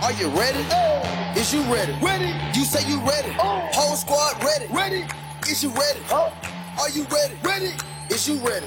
[0.00, 0.64] Are you ready?
[0.70, 1.02] Oh.
[1.34, 1.92] Is you ready?
[2.00, 2.32] Ready.
[2.54, 3.32] You say you ready.
[3.74, 4.66] Whole squad ready.
[4.72, 5.04] Ready.
[5.42, 5.98] Is you ready?
[6.12, 6.32] Oh.
[6.78, 7.34] Are you ready?
[7.42, 7.72] Ready.
[8.08, 8.64] Is you ready?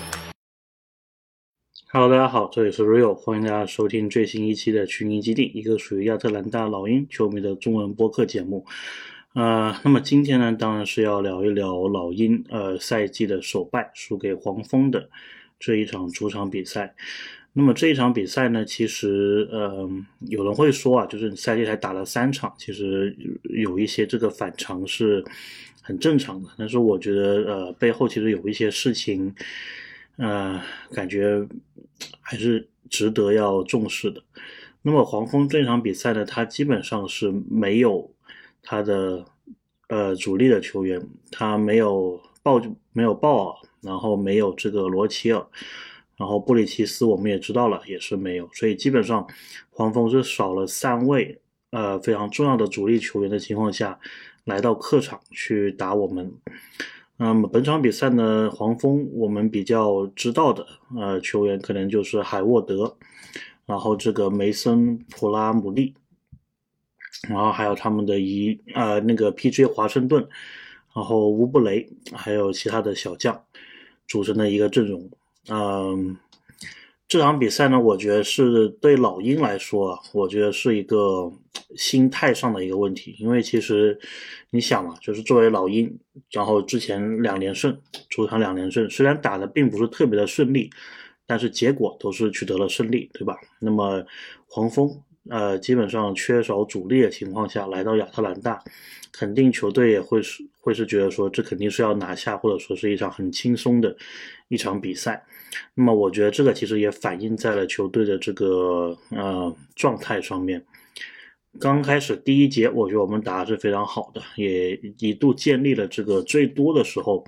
[1.93, 8.65] Hello，大家好，这里是 Rio，欢迎大家收听最新一期的群英基地，一个属于亚特兰大老鹰球迷的中文播客节目。
[9.33, 15.09] 呃，那么今天呢，当然是要聊一聊老鹰呃赛季的首败输给黄蜂的
[15.57, 16.93] 这一场主场比赛。
[17.53, 19.89] 那么这一场比赛呢，其实呃
[20.21, 25.23] 有人会说啊，就是赛季才打了三场，其实有一些这个反常是
[25.81, 26.49] 很正常的。
[26.57, 29.33] 但是我觉得呃背后其实有一些事情，
[30.17, 30.61] 呃
[30.93, 31.47] 感觉
[32.21, 34.23] 还是值得要重视的。
[34.81, 38.11] 那么黄蜂这场比赛呢，它基本上是没有。
[38.63, 39.25] 他的
[39.87, 42.61] 呃主力的球员，他没有鲍
[42.93, 45.43] 没有鲍尔，然后没有这个罗齐尔，
[46.21, 49.27] 然后布里奇斯我们也知道了也是没有，所以基本上
[49.71, 53.99] 黄蜂是少了三位呃非常重要的主力球员的情况下，
[54.43, 56.31] 来到客场去打我们。
[57.17, 60.63] 那么本场比赛呢，黄蜂我们比较知道的
[60.95, 62.95] 呃球员可能就是海沃德，
[63.65, 65.95] 然后这个梅森普拉姆利。
[67.27, 69.65] 然后还有他们的一呃那个 P.J.
[69.65, 70.27] 华盛顿，
[70.95, 73.43] 然后乌布雷，还有其他的小将
[74.07, 75.09] 组成的一个阵容。
[75.49, 76.17] 嗯，
[77.07, 81.31] 这场比赛呢，我觉得是对老鹰来说啊，我觉得是一个
[81.75, 83.15] 心态上的一个问题。
[83.19, 83.99] 因为其实
[84.51, 85.99] 你想嘛，就是作为老鹰，
[86.31, 87.75] 然后之前两连胜，
[88.09, 90.69] 主场两连胜，虽然打的并不是特别的顺利，
[91.25, 93.35] 但是结果都是取得了胜利，对吧？
[93.59, 94.05] 那么
[94.47, 95.01] 黄蜂。
[95.29, 98.59] 呃，基本上缺少主力的情况下来到亚特兰大，
[99.11, 103.95] 肯定球队也会是会是觉得说这肯定是要拿下，或者说是一场很轻松的
[104.47, 105.23] 一场比赛。
[105.75, 110.65] 那么我觉得这个其实也反映在了球队的这个呃状态上面。
[111.59, 117.23] 刚开始第一节，我觉得我们打的是非常好的，也一度建立了这个最多的时候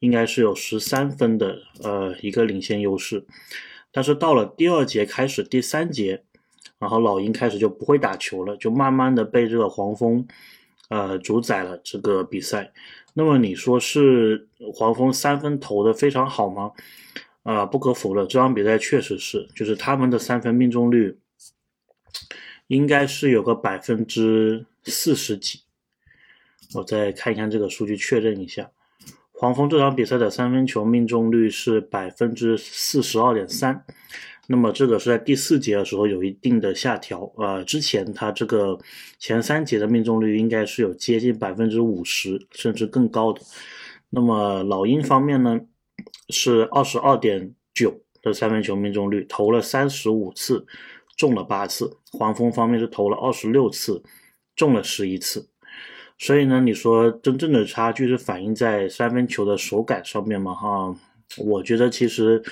[0.00, 3.24] 应该是有十三分的呃一个领先优势。
[3.90, 6.22] 但是到了第二节开始，第三节。
[6.80, 10.26] 然后老鹰开始就不会打球了，就慢慢的被这个黄蜂，
[10.88, 12.72] 呃，主宰了这个比赛。
[13.12, 16.72] 那么你说是黄蜂三分投的非常好吗？
[17.42, 21.18] 啊，不可否认，这场比赛确实是，就是他们的三分命中率
[22.68, 25.60] 应该是有个百分之四十几。
[26.74, 28.70] 我再看一看这个数据，确认一下，
[29.32, 33.84] 黄蜂这场比赛的三分球命中率是百分之四十二点三。
[34.52, 38.76] 那么这个是在第四节的时候有一定的下调，呃，之前它这个
[39.16, 43.40] 前三节的命中率应该是有接近百分之五十甚至更高的。
[44.08, 45.60] 那么老鹰方面呢
[46.30, 50.66] 是二十二点九的三分球命中率，投了三十五次，
[51.16, 51.98] 中了八次。
[52.10, 54.02] 黄蜂方面是投了二十六次，
[54.56, 55.48] 中了十一次。
[56.18, 60.52] 所以呢，你说真正的差距是反映在三分球的手感上面吗？
[60.52, 60.96] 哈，
[61.38, 62.42] 我觉得其实。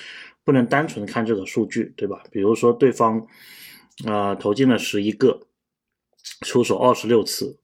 [0.49, 2.23] 不能单纯看这个数据，对吧？
[2.31, 3.27] 比如说对方，
[4.07, 5.43] 啊投进了十一个，
[6.41, 7.59] 出手二十六次，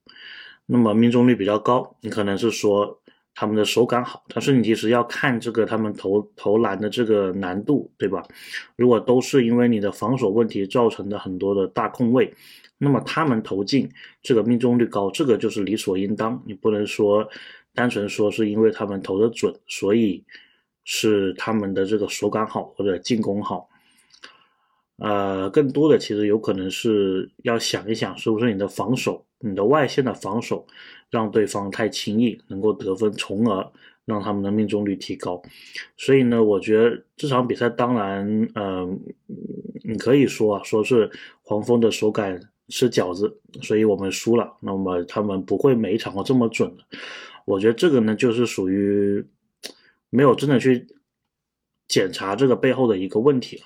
[0.66, 3.00] 那么命中率比较高，你可能是说
[3.34, 8.22] 他们的手感好，但是你其实要看这个他们投投篮的这个难度，对吧？
[8.76, 12.34] 如果都是因为你的防守问题造成的很多的大空位，
[12.76, 13.88] 那么他们投进
[14.22, 17.26] 这个命中率高，这个就是理所应当，你不能说
[17.72, 20.22] 单纯说是因为他们投的准，所以。
[20.84, 23.68] 是他们的这个手感好或者进攻好，
[24.98, 30.66] 呃，更多的其实有可能是要想一想，是不是你的防守，你的外线的防守
[31.08, 33.72] 让对方太轻易能够得分，从而
[34.04, 35.40] 让他们的命中率提高。
[35.96, 39.00] 所以呢，我觉得这场比赛当然，嗯，
[39.84, 41.10] 你可以说啊，说是
[41.42, 44.52] 黄蜂的手感吃饺子，所以我们输了。
[44.60, 46.84] 那么他们不会每一场都这么准的。
[47.46, 49.26] 我觉得这个呢，就是属于。
[50.14, 50.86] 没有真的去
[51.88, 53.64] 检查这个背后的一个问题了。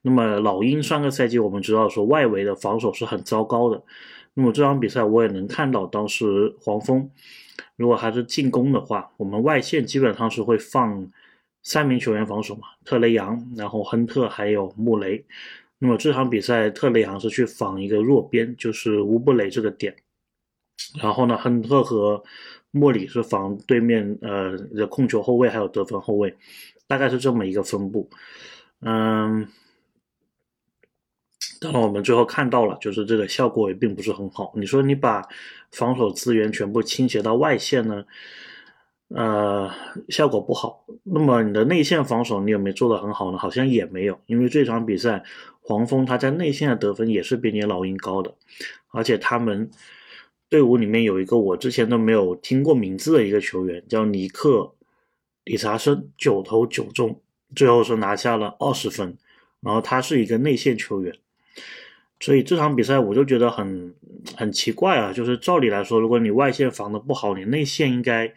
[0.00, 3.82] 那么老鹰上个赛季我们知道说外围的防守是很糟糕的。
[4.32, 7.10] 那么这场比赛我也能看到，当时黄蜂
[7.76, 11.06] 如果还是进攻的话，我们外线基本上是会放
[11.62, 15.22] 三名球员防守嘛，特雷杨，然后亨特还有穆雷。
[15.78, 19.94] 那么这场比赛特雷杨是去防一个弱边，就是乌布雷这个点。
[21.00, 22.24] 然后呢，亨特和
[22.76, 26.36] 莫里是防对面呃的控球后卫，还有得分后卫，
[26.88, 28.10] 大概是这么一个分布。
[28.80, 29.46] 嗯，
[31.60, 34.52] 当然我们最后看到了，就是这个效果也并不是很好。
[34.56, 35.22] 你说你把
[35.70, 38.04] 防守资源全部倾斜到外线呢，
[39.08, 39.70] 呃，
[40.08, 40.84] 效果不好。
[41.04, 43.38] 那么你的内线防守你有没有做得很好呢？
[43.38, 45.22] 好像也没有，因为这场比赛
[45.60, 48.34] 黄蜂他在内线的得分也是比你老鹰高的，
[48.90, 49.70] 而且他们
[50.54, 54.72] 队伍里面有一个我之前都没有听过名字的一个球员，叫尼克
[55.42, 57.20] 理查森，九投九中，
[57.56, 59.18] 最后是拿下了二十分，
[59.58, 61.12] 然后他是一个内线球员，
[62.20, 63.92] 所以这场比赛我就觉得很
[64.36, 68.32] 很奇怪啊，就是照理来说，如果你外线防的不好，你内线应该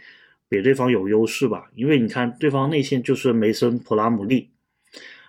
[0.49, 1.69] 比对方有优势吧？
[1.75, 4.49] 因为你看对方内线就是梅森普拉姆利，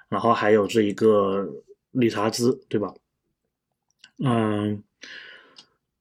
[0.08, 1.46] 然后还有这一个。
[1.90, 2.94] 理查兹，对吧？
[4.18, 4.84] 嗯，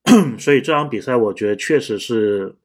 [0.40, 2.56] 所以这场比赛我觉得确实是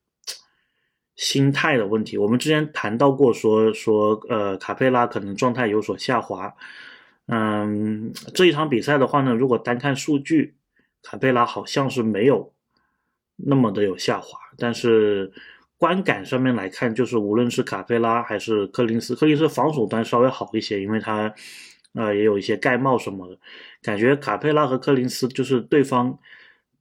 [1.17, 2.17] 心态的问题。
[2.17, 6.55] 我们之前谈到过，说说呃，卡佩拉可能状态有所下滑。
[7.27, 10.55] 嗯，这一场比赛的话呢，如果单看数据，
[11.03, 12.53] 卡佩拉好像是没有
[13.37, 15.33] 那么的有下滑，但是
[15.77, 21.35] 观感上面来看，就是无论是卡佩拉还是柯林斯，柯林斯防守端稍微好一些，因为他。
[21.95, 23.37] 啊，也有一些盖帽什么的，
[23.83, 26.19] 感觉卡佩拉和柯林斯就是对方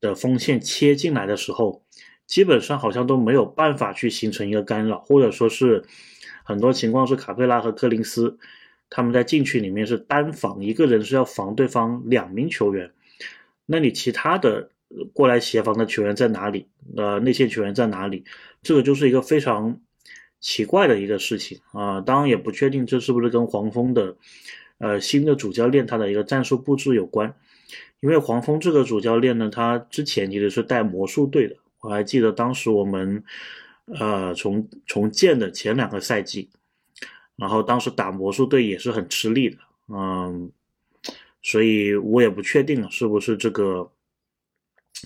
[0.02, 1.86] 的锋线切进来的时候，
[2.28, 5.86] 基本上好像都没有办法去形成一个干扰，或者说是
[6.44, 8.38] 很多情况是卡佩拉和柯林斯
[8.90, 12.92] 他们在禁区里面是单防一个人是要防对方两名球员，
[13.66, 14.72] 那你其他的
[15.14, 16.68] 过来协防的球员在哪里？
[16.98, 18.26] 呃，内线球员在哪里？
[18.62, 19.80] 这个就是一个非常
[20.40, 24.18] 奇怪的一个事情啊，当然也不确定这是不是跟黄蜂的。
[24.80, 27.36] 呃，新的主教练他的一个战术布置有关，
[28.00, 33.24] 因为黄蜂这个主教练呢，他之前其实是带魔术队的，我还记得当时我们
[33.86, 36.50] 呃重重建的前两个赛季，
[37.36, 39.58] 然后当时打魔术队也是很吃力的，
[39.88, 40.52] 嗯，
[41.42, 43.92] 所以我也不确定是不是这个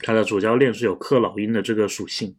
[0.03, 2.35] 他的主教练是有克老鹰的这个属性。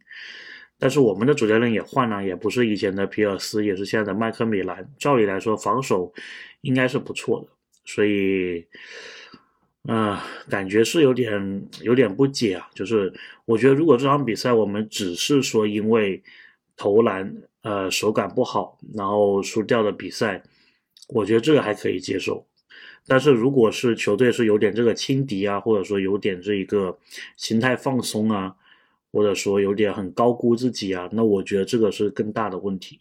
[0.79, 4.87] 但是我们的主教练也换了，也不是以前的皮尔斯，也是现在的麦克米兰。
[4.99, 6.13] 照理来说，防守
[6.61, 7.47] 应该是不错的，
[7.83, 8.63] 所以，
[9.87, 10.17] 嗯，
[10.49, 12.69] 感觉是有点有点不解啊。
[12.75, 13.11] 就是
[13.45, 16.21] 我觉得，如果这场比赛我们只是说因为
[16.75, 20.43] 投篮呃手感不好，然后输掉的比赛，
[21.07, 22.45] 我觉得这个还可以接受。
[23.07, 26.97] 但是如果是球队是有点这个轻敌啊，或者说有点这一个
[27.35, 28.55] 心态放松啊。
[29.09, 32.99] 或者说有点很高估自己啊，那我觉得这个是更大的问题，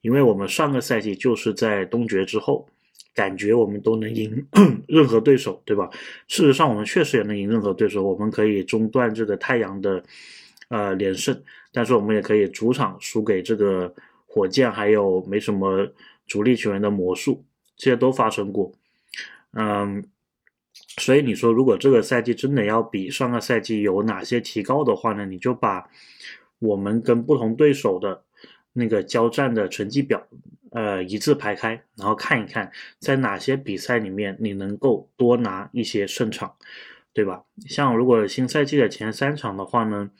[0.00, 2.66] 因为我们上个赛季就是在东决之后，
[3.18, 4.46] 感觉我们都能赢
[4.86, 5.90] 任何对手，对吧？
[6.28, 10.00] 事实上我们确实也能赢任何对手，我们可以中断这个太阳的
[10.68, 11.42] 呃连胜，
[11.72, 13.92] 但是我们也可以主场输给这个
[14.24, 15.88] 火箭，还有没什么
[16.28, 17.44] 主力球员的魔术，
[17.76, 18.72] 这些都发生过，
[19.54, 20.04] 嗯。
[20.98, 25.26] 所以你说，如果这个赛季真的要比上个赛季有哪些提高的话呢？
[25.26, 25.88] 你就把
[26.60, 28.22] 我们跟不同对手的
[28.72, 30.24] 那个交战的成绩表，
[30.72, 36.54] 呃，一字排开，然后看一看在哪些比赛里面你能够多拿一些胜场，
[37.12, 37.42] 对吧？
[37.66, 40.10] 像如果新赛季的前三场的话呢，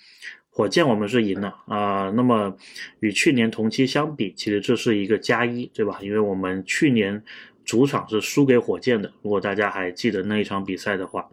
[0.50, 2.56] 火箭我们是赢了啊，那么
[3.00, 5.99] 与去年同期相比，其实这是一个加一，对吧？
[6.03, 7.23] 因为我们去年。
[7.65, 11.29] 主场是输给火箭的，如果大家还记得那一场比赛的话，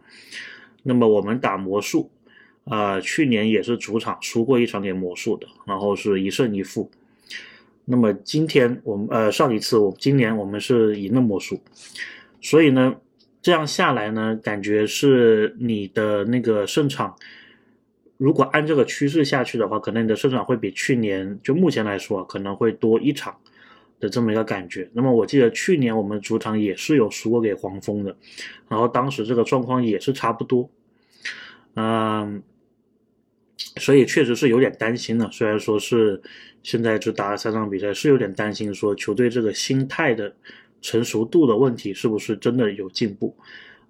[0.82, 2.10] 那么我们打魔术，
[2.64, 6.90] 呃，去年也是主场输过一场给魔术的，然后是一胜一负。
[7.86, 11.58] 那么今天我们呃上一次我今年我们是赢了魔术，
[12.42, 12.94] 所以呢
[13.40, 17.16] 这样下来呢，感觉是你的那个胜场，
[18.18, 23.34] 如果按这个趋势下去的话，可能你的胜场会比去年就目前来说可能会多一场。
[23.98, 28.14] 的这么一个感觉，那么我记得去年我们主场也是有输过给黄蜂的，
[28.68, 30.68] 然后当时这个状况也是差不多，
[31.76, 32.42] 嗯，
[33.76, 35.30] 所以确实是有点担心的。
[35.30, 36.20] 虽然说是
[36.62, 40.34] 现在只打了三场比赛，是有点担心说球队这个心态的
[40.80, 43.36] 成熟度的问题是不是真的有进步？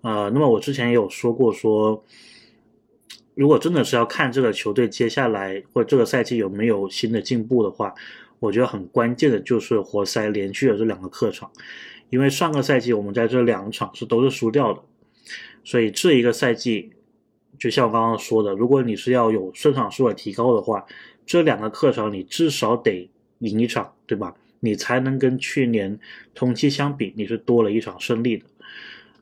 [0.02, 2.04] 呃，那么我之前也有说过，说
[3.35, 7.94] 如果真的是要看这个球队接下来或这个赛季有没有新的进步的话。
[8.38, 11.50] 我觉得很关键的就是活塞连续的这两个客场，
[12.11, 14.82] 因为上个赛季我们在这两场是都是输掉的，
[15.64, 16.92] 所以这一个赛季，
[17.58, 20.84] 就像我刚刚说的，如果你是要有胜场数的提高的话，
[21.25, 23.08] 这两个客场你至少得
[23.38, 24.34] 赢一场，对吧？
[24.60, 25.98] 你才能跟去年
[26.34, 28.44] 同期相比，你是多了一场胜利的。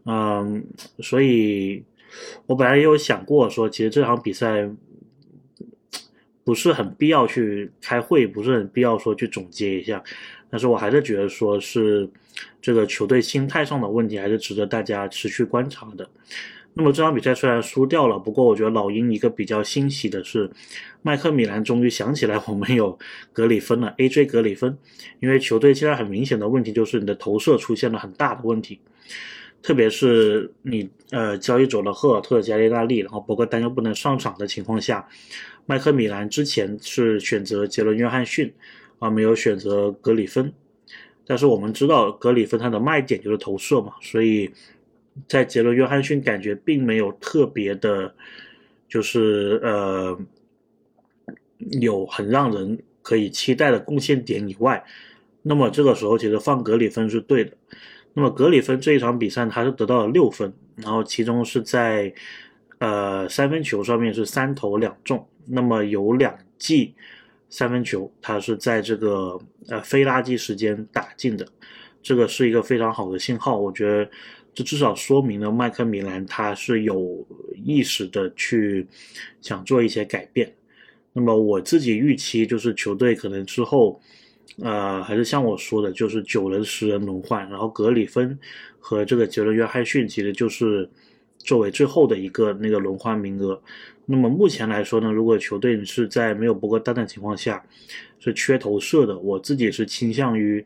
[0.06, 0.64] 嗯，
[1.00, 1.82] 所以
[2.46, 4.70] 我本来也有想过说，其实这场比赛。
[6.46, 10.04] 不是很必要去开会，不是很必要说去总结一下，
[10.50, 12.06] 但是我还是觉得说是
[12.60, 16.06] 这个球队心态上的问题，还是值得大家持续观察的。
[16.74, 20.50] 那么这场比赛虽然输掉了，不过我觉得老鹰一个比较欣喜的是，
[21.02, 22.98] 麦克米兰终于想起来我们有
[23.32, 24.76] 格里芬了，AJ 格里芬，
[25.20, 28.80] 因为球队现在很明显的问题就是你的投射出现了很大的问题。
[29.62, 35.08] 特别是你呃交易走了赫尔特、加利纳利，然后博格丹又不能上场的情况下，
[35.64, 38.52] 麦克米兰之前是选择杰伦约翰逊，
[38.98, 40.52] 而没有选择格里芬。
[41.26, 44.50] 但是我们知道格里芬他的卖点就是投射嘛，所以
[45.28, 48.14] 在杰伦约翰逊感觉并没有特别的，
[48.88, 50.18] 就是呃
[51.80, 54.84] 有很让人可以期待的贡献点以外，
[55.42, 57.52] 那么这个时候其实放格里芬是对的。
[58.14, 62.12] 那么格里芬这一场比赛他是得到了六分，然后其中是在
[62.78, 66.94] 呃三分球上面是三投两中，那么有两记。
[67.50, 71.46] 三分球，他是在这个呃非垃圾时间打进的，
[72.02, 73.56] 这个是一个非常好的信号。
[73.56, 74.10] 我觉得
[74.54, 78.86] 这至少说明了麦克米兰他是有意识的去
[79.40, 80.52] 想做一些改变。
[81.12, 84.00] 那么我自己预期就是球队可能之后，
[84.62, 88.38] 呃，还是像我说的，就是九人十人轮换，然后格里芬
[88.78, 90.88] 和这个杰伦约翰逊其实就是
[91.38, 93.60] 作为最后的一个那个轮换名额。
[94.06, 97.64] 那么目前来说呢，如果球队是在没有博格丹的情况下，
[98.18, 100.64] 是缺投射的，我自己是倾向于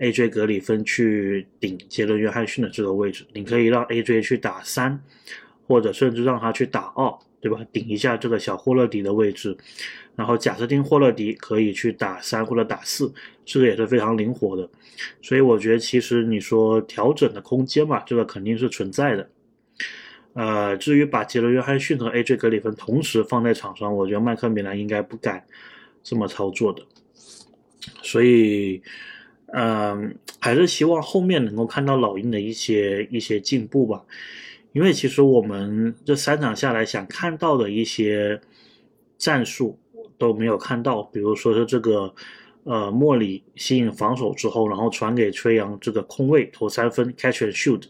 [0.00, 3.24] AJ 格里芬去顶杰伦约翰逊的这个位置。
[3.32, 5.00] 你可以让 AJ 去打三，
[5.66, 7.64] 或者甚至让他去打二，对吧？
[7.72, 9.56] 顶一下这个小霍勒迪的位置。
[10.16, 13.12] 然后贾斯汀霍勒迪可以去打三或者打四，
[13.44, 14.68] 这个也是非常灵活的。
[15.22, 19.30] 所以我觉得其实你说调整的空间嘛，这个肯定是存在的。
[20.34, 25.42] 呃，至于把杰伦·约翰逊和 AJ 格里芬同时放在场上，我觉得麦克米兰应该不敢
[26.02, 26.82] 这么操作的。
[28.02, 28.82] 所以，
[29.52, 34.02] 嗯，还是希望后面能够看到老鹰的一些一些进步吧。
[34.72, 38.40] 因为其实我们这三场下来想看到的一些
[39.18, 39.76] 战术
[40.16, 42.14] 都没有看到，比如说是这个
[42.62, 47.82] 呃莫里吸引防守之后，然后传给崔杨这个空位投三分，catch and shoot，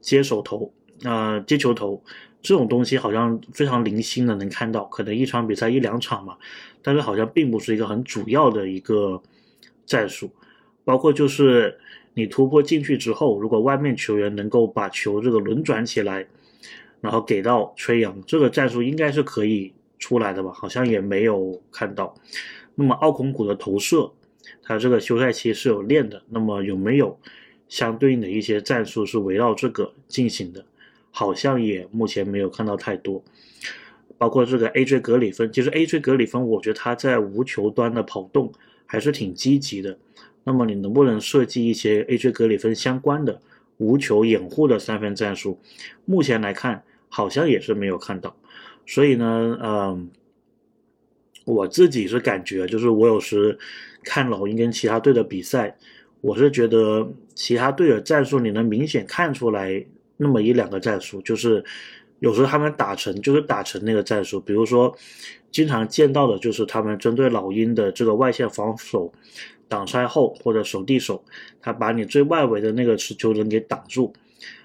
[0.00, 0.72] 接手投。
[1.02, 2.02] 呃，接球投
[2.40, 6.38] 这种东西好像非常零星的能看到，可能一场比赛一两场嘛，
[6.80, 9.20] 但是好像并不是一个很主要的一个
[9.84, 10.30] 战术。
[10.84, 11.78] 包括就是
[12.14, 16.26] 你突破进去之后，如果外面球员能够把球这个轮转起来，
[17.00, 20.52] 然后给到崔杨，这个战术应该是可以出来的吧？
[20.52, 22.14] 好像也没有看到。
[22.74, 24.12] 那么奥孔古的投射，
[24.62, 27.18] 他这个休赛期是有练的，那么有没有
[27.68, 30.64] 相对应的一些战术是围绕这个进行的？
[31.10, 33.22] 好像也目前没有看到太多，
[34.18, 38.52] 包括这个 AJ 格里芬，其实 AJ 格里芬，我觉得他在无球端的跑动
[38.84, 39.96] 还是挺积极的。
[40.44, 43.40] 那么你能不能设计一些 AJ 格里芬相关的
[43.78, 45.58] 无球掩护的三分战术？
[46.04, 48.36] 目前来看，好像也是没有看到。
[48.86, 50.10] 所以呢，嗯，
[51.44, 53.58] 我自己是感觉，就是我有时
[54.02, 55.76] 看老鹰跟其他队的比赛，
[56.20, 59.84] 我是觉得其他队的战术你能明显看出来。
[60.16, 61.64] 那么一两个战术，就是
[62.24, 64.96] 有时候他们打成就是打成那个战术，比如说
[65.50, 69.12] 经常见到的就是他们针对老鹰的这个外线防守
[69.68, 71.22] 挡拆后或者守地手，
[71.60, 74.10] 他把你最外围的那个持球人给挡住，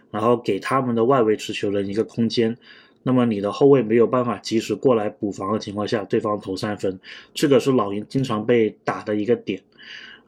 [0.09, 2.55] 然后给他们的外围持球人一个空间，
[3.03, 6.97] 那么你的后卫没有办法及时过来补防的情况下，对方投三分，
[7.33, 9.61] 这个是老鹰经常被打的一个点，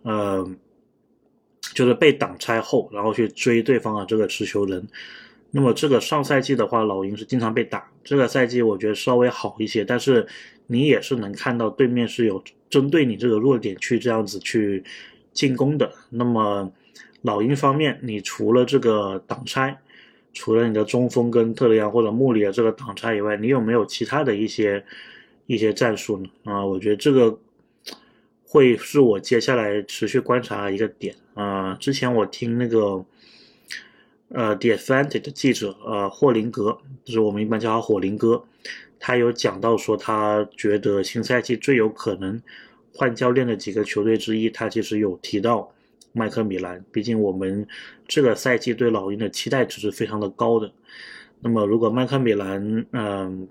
[0.03, 0.45] 呃。
[1.73, 4.85] 就是被挡拆后，然后去追对方的这个持球人。
[5.51, 7.89] 那么这个上赛季的话，老鹰是经常被打。
[8.03, 10.25] 这个赛季我觉得稍微好一些，但是
[10.67, 14.83] 你也是能看到对面是有针对你这个弱点去这样子去
[15.33, 15.91] 进攻的。
[16.09, 16.71] 那么
[17.21, 19.77] 老鹰方面，你除了这个挡拆，
[20.33, 24.83] 除了你的中锋跟特雷杨或者穆里的这个挡拆以外，你有没有其他的一些
[25.45, 26.29] 一些战术呢？
[26.45, 27.37] 啊，我觉得这个。
[28.43, 31.73] 会是我接下来持续观察的一个点啊！
[31.79, 33.01] 之前我听那个
[34.33, 38.43] 呃《The Atlantic》的记者呃霍林格，就是我们一般叫他火林哥，
[38.99, 42.41] 他有讲到说，他觉得新赛季最有可能
[42.93, 45.71] 换教练的几个球队之一，他其实有提到
[46.13, 46.83] 麦克米兰。
[46.91, 47.67] 毕竟我们
[48.07, 50.71] 这个赛季对老鹰的期待值是非常的高的。
[51.41, 53.47] 那么如果麦克米兰，嗯，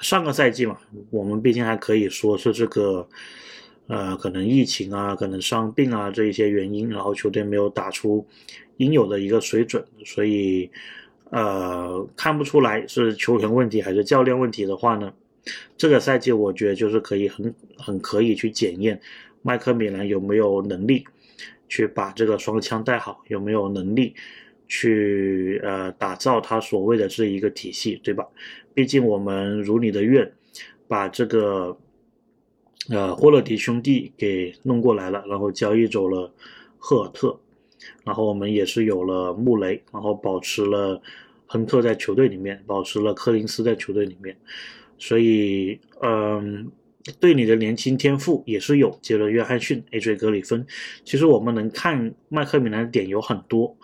[0.00, 0.78] 上个赛季嘛，
[1.10, 3.08] 我们毕竟还可以说是这个。
[3.88, 8.26] 呃，可能疫情啊，可能伤病啊这一些原因，然后球队没有打出
[8.78, 10.68] 应有的一个水准，所以
[11.30, 15.12] 呃看不出来是球员问题还是教练问题的话呢，
[15.76, 19.00] 这个赛季我觉得就是可以很很可以去检验
[19.42, 21.04] 麦克米兰有没有能力
[21.68, 24.12] 去把这个双枪带好，有没有能力
[24.66, 28.26] 去呃打造他所谓的这一个体系，对吧？
[28.74, 30.28] 毕竟我们如你的愿，
[30.88, 31.78] 把这个。
[32.88, 36.32] 呃，霍勒迪兄弟给弄过来了，然后交易走了
[36.78, 37.38] 赫尔特，
[38.04, 41.02] 然后我们也是有了穆雷，然后保持了
[41.46, 44.36] 亨特在球队里面，保持了柯林斯在球队里面，
[44.98, 46.70] 所以嗯，
[47.18, 50.64] 队里的年轻天赋也是有杰伦约翰逊、AJ 格里芬。
[51.04, 53.76] 其实我们能看麦克米兰的点有很多，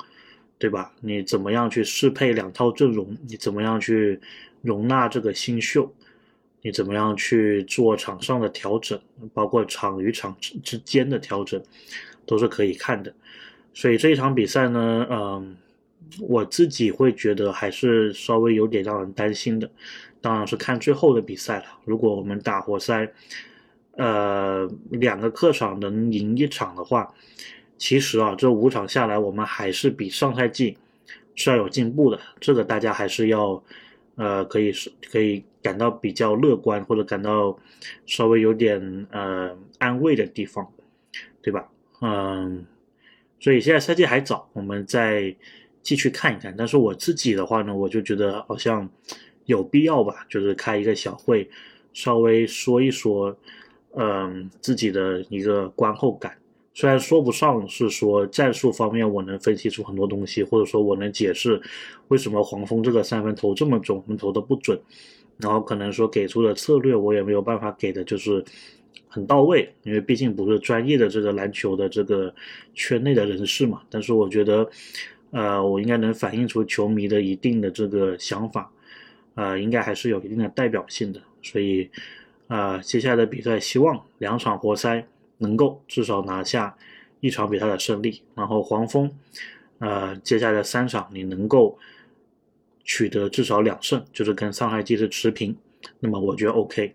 [0.59, 0.95] 对吧？
[1.01, 3.17] 你怎么样去适配两套阵容？
[3.29, 4.21] 你怎么样去
[4.61, 5.93] 容纳这个新秀？
[6.63, 8.99] 你怎么样去做场上的调整？
[9.35, 11.63] 包括场与场之间的调整，
[12.25, 13.13] 都是可以看的。
[13.75, 15.57] 所以这一场比赛呢，嗯，
[16.21, 19.71] 我自己会觉得还是稍微有点让人担心的。
[20.21, 21.65] 当然是看最后的比赛了。
[21.85, 23.13] 如果我们打活塞，
[23.97, 27.13] 呃，两个客场能赢一场的话，
[27.77, 30.79] 其实啊，这五场下来，我们还是比上赛季
[31.35, 32.21] 是要有进步的。
[32.39, 33.61] 这个大家还是要，
[34.23, 37.59] 呃，可以是可以感到比较乐观，或者感到
[38.07, 40.73] 稍微有点呃安慰的地方，
[41.43, 41.69] 对吧？
[42.01, 42.65] 嗯。
[43.41, 45.35] 所以现在赛季还早，我们再
[45.83, 46.55] 继续看一看。
[46.57, 48.89] 但是我自己的话呢，我就觉得好像
[49.47, 51.51] 有必要吧，就是开一个小会，
[51.93, 53.37] 稍微说一说，
[53.97, 56.39] 嗯，自己的一个观后感。
[56.75, 61.61] 虽然说不上是说战术方面我能分析出很多东西，或者说我能解释
[62.09, 64.81] 为什么黄蜂这个三分投这么准，投的不准，
[65.39, 68.45] 然后可能说给出的策略我也没有办法给的，就是。
[69.15, 72.35] 很到位，因为毕竟不是专业的这个篮球的这个
[72.73, 73.83] 圈内的人士嘛。
[73.91, 74.67] 但是我觉得，
[75.33, 78.73] 呃，我应该能反映出球迷的一定的这个想法，
[79.35, 81.21] 呃，应该还是有一定的代表性的。
[81.43, 81.91] 所以，
[82.47, 85.07] 呃，接下来的比赛，希望两场活塞
[85.43, 86.75] 能够至少拿下
[87.21, 88.23] 一场比赛的胜利。
[88.35, 89.13] 然后黄蜂，
[89.79, 91.79] 呃，接下来三场你能够
[92.85, 95.57] 取得至少两胜，就是跟上赛季是持平，
[96.01, 96.95] 那么我觉得 OK。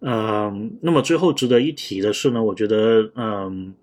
[0.00, 3.74] 嗯，那么最后值得一提的是呢，我觉得，嗯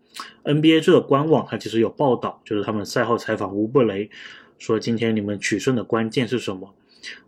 [0.43, 4.07] ，NBA 这个官网它其实有报道，就是他们赛后采访乌布雷，
[4.59, 6.75] 说今天你们取胜的关键是什么？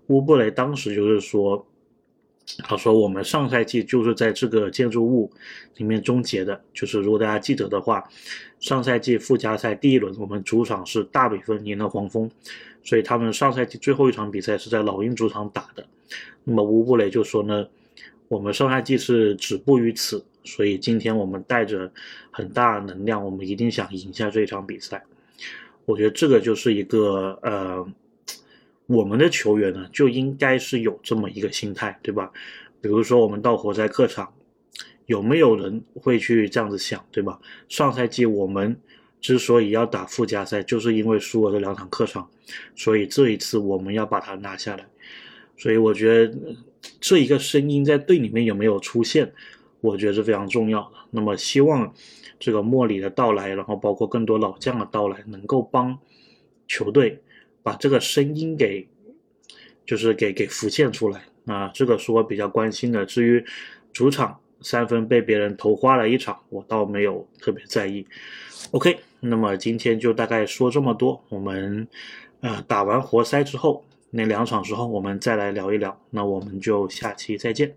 [0.07, 1.65] 乌布雷当时就是说，
[2.59, 5.31] 他说我们上赛季就是在这个建筑物
[5.77, 8.03] 里面终结的，就是如果大家记得的话，
[8.60, 12.29] 上赛季附加赛第一轮我们主场是大比分赢了黄蜂，
[12.84, 15.86] 所以他们上赛季最后一场比赛是在老鹰主场打的。
[16.43, 17.67] 那么乌布雷就说呢。
[18.29, 21.91] 我们上赛季是止步于此，所以今天我们带着
[22.32, 25.03] 很大能量，我们一定想赢下这场比赛。
[25.86, 27.86] 我觉得这个就是一个呃，
[28.88, 32.32] 我们的球员呢就应该是有这么一个心态，对吧？
[32.82, 34.34] 比如说我们到活塞客场，
[35.06, 37.39] 有没有人会去这样子想，对吧？
[37.69, 38.80] 上赛季我们
[39.22, 42.30] 之所以要打附加赛，就是因为输了这两场客场，
[42.76, 44.86] 所以这一次我们要把它拿下来。
[45.58, 46.38] 所以我觉得。
[47.00, 49.32] 这一个声音在队里面有没有出现？
[49.80, 50.98] 我觉得是非常重要的。
[51.12, 51.93] 那么希望
[52.38, 55.98] 这个莫里的到来，然后包括更多老将的到来，能够帮
[56.67, 57.22] 球队
[57.63, 58.88] 把这个声音给，
[59.86, 61.71] 就是给给浮现出来啊。
[61.73, 63.06] 这个是我比较关心的。
[63.06, 63.43] 至于
[63.91, 68.06] 主场三分被别人投花了一场，我倒没有特别在意。
[68.71, 71.23] OK，那么今天就大概说这么多。
[71.30, 71.88] 我们
[72.41, 73.84] 呃打完活塞之后。
[74.15, 75.99] 那两场之后，我们再来聊一聊。
[76.12, 77.76] 那我们就下期再见。